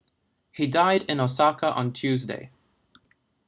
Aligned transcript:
he 0.51 0.65
died 0.65 1.03
in 1.03 1.19
osaka 1.19 1.71
on 1.73 1.93
tuesday 1.93 2.49